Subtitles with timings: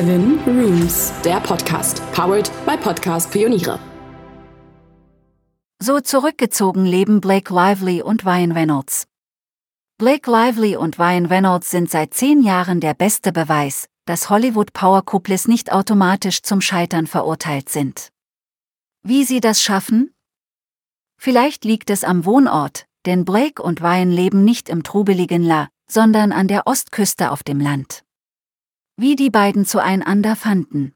[0.00, 3.78] Seven Rooms, der Podcast, powered by Podcast Pioniere.
[5.78, 9.06] So zurückgezogen leben Blake Lively und Ryan Reynolds.
[9.98, 15.04] Blake Lively und Ryan Reynolds sind seit zehn Jahren der beste Beweis, dass Hollywood Power
[15.04, 18.08] Couples nicht automatisch zum Scheitern verurteilt sind.
[19.02, 20.14] Wie sie das schaffen?
[21.18, 26.32] Vielleicht liegt es am Wohnort, denn Blake und Ryan leben nicht im trubeligen La, sondern
[26.32, 28.02] an der Ostküste auf dem Land.
[29.02, 30.92] Wie die beiden zueinander fanden.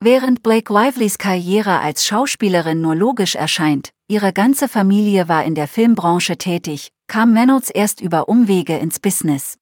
[0.00, 5.68] Während Blake Livelys Karriere als Schauspielerin nur logisch erscheint, ihre ganze Familie war in der
[5.68, 9.58] Filmbranche tätig, kam Reynolds erst über Umwege ins Business.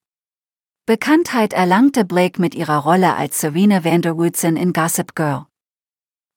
[0.86, 5.46] Bekanntheit erlangte Blake mit ihrer Rolle als Serena Vanderwoodson in Gossip Girl.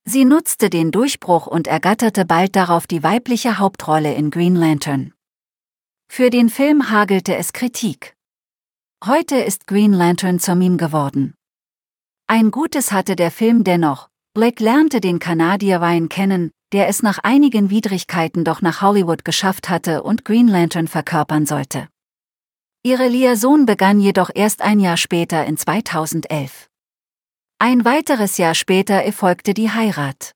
[0.05, 5.13] Sie nutzte den Durchbruch und ergatterte bald darauf die weibliche Hauptrolle in Green Lantern.
[6.07, 8.12] Für den Film hagelte es Kritik.
[9.05, 11.34] Heute ist Green Lantern zur Meme geworden.
[12.25, 14.07] Ein Gutes hatte der Film dennoch.
[14.34, 19.68] Blake lernte den Kanadier Ryan kennen, der es nach einigen Widrigkeiten doch nach Hollywood geschafft
[19.68, 21.90] hatte und Green Lantern verkörpern sollte.
[22.82, 26.70] Ihre Liaison begann jedoch erst ein Jahr später in 2011.
[27.60, 30.32] Ein weiteres Jahr später erfolgte die Heirat.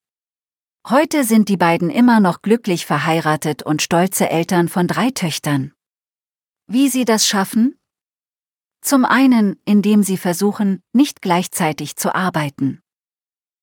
[0.90, 5.72] Heute sind die beiden immer noch glücklich verheiratet und stolze Eltern von drei Töchtern.
[6.68, 7.78] Wie sie das schaffen?
[8.88, 12.80] Zum einen, indem sie versuchen, nicht gleichzeitig zu arbeiten.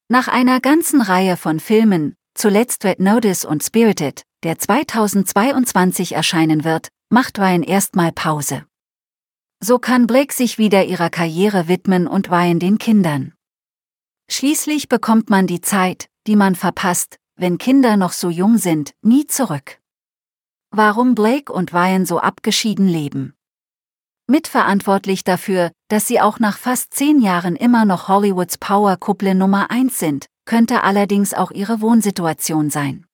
[0.07, 6.89] Nach einer ganzen Reihe von Filmen, zuletzt Red Notice und Spirited, der 2022 erscheinen wird,
[7.09, 8.67] macht Ryan erstmal Pause.
[9.61, 13.33] So kann Blake sich wieder ihrer Karriere widmen und Ryan den Kindern.
[14.31, 19.27] Schließlich bekommt man die Zeit, die man verpasst, wenn Kinder noch so jung sind, nie
[19.27, 19.81] zurück.
[20.71, 23.35] Warum Blake und Ryan so abgeschieden leben.
[24.27, 29.99] Mitverantwortlich dafür, dass sie auch nach fast zehn Jahren immer noch Hollywoods Power-Couple Nummer 1
[29.99, 33.05] sind, könnte allerdings auch ihre Wohnsituation sein.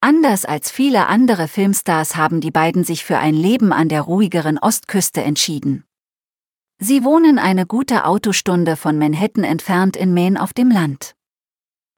[0.00, 4.58] Anders als viele andere Filmstars haben die beiden sich für ein Leben an der ruhigeren
[4.58, 5.84] Ostküste entschieden.
[6.78, 11.14] Sie wohnen eine gute Autostunde von Manhattan entfernt in Maine auf dem Land.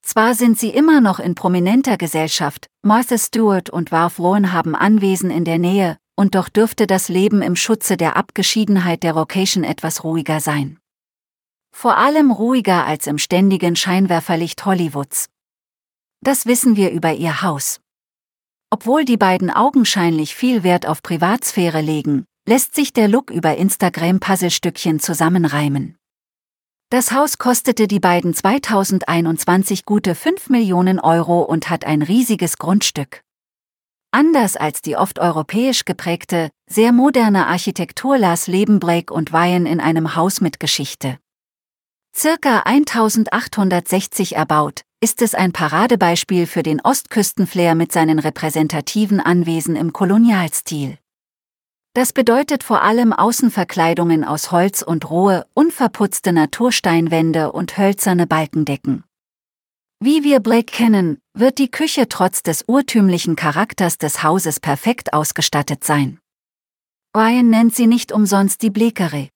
[0.02, 5.30] Zwar sind sie immer noch in prominenter Gesellschaft, Martha Stewart und Ralph Lauren haben Anwesen
[5.30, 10.02] in der Nähe, und doch dürfte das Leben im Schutze der Abgeschiedenheit der Location etwas
[10.02, 10.80] ruhiger sein.
[11.70, 15.28] Vor allem ruhiger als im ständigen Scheinwerferlicht Hollywoods.
[16.20, 17.80] Das wissen wir über ihr Haus.
[18.68, 24.18] Obwohl die beiden augenscheinlich viel Wert auf Privatsphäre legen, lässt sich der Look über Instagram
[24.18, 25.96] Puzzlestückchen zusammenreimen.
[26.90, 33.22] Das Haus kostete die beiden 2021 gute 5 Millionen Euro und hat ein riesiges Grundstück.
[34.10, 39.80] Anders als die oft europäisch geprägte, sehr moderne Architektur las Leben Blake und Ryan in
[39.80, 41.18] einem Haus mit Geschichte.
[42.16, 49.92] Circa 1860 erbaut, ist es ein Paradebeispiel für den Ostküstenflair mit seinen repräsentativen Anwesen im
[49.92, 50.98] Kolonialstil.
[51.94, 59.04] Das bedeutet vor allem Außenverkleidungen aus Holz und rohe, unverputzte Natursteinwände und hölzerne Balkendecken.
[60.00, 65.82] Wie wir Blake kennen, wird die Küche trotz des urtümlichen Charakters des Hauses perfekt ausgestattet
[65.82, 66.20] sein.
[67.16, 69.28] Ryan nennt sie nicht umsonst die Blekere.